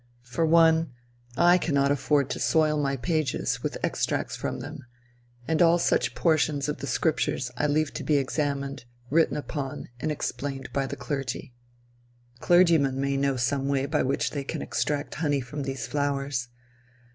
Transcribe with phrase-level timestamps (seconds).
[0.23, 0.93] For one,
[1.37, 4.79] I cannot afford to soil my pages with extracts from them;
[5.47, 10.11] and all such portions of the Scriptures I leave to be examined, written upon, and
[10.11, 11.53] explained by the clergy.
[12.39, 16.47] Clergymen may know some way by which they can extract honey from these flowers.